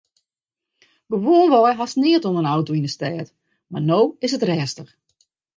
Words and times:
Gewoanwei 1.13 1.71
hast 1.81 1.99
neat 2.03 2.23
oan 2.27 2.39
in 2.41 2.51
auto 2.55 2.71
yn 2.77 2.87
'e 2.87 2.91
stêd 2.95 3.27
mar 3.71 3.83
no 3.89 3.99
is 4.25 4.35
it 4.35 4.47
rêstich. 4.49 4.91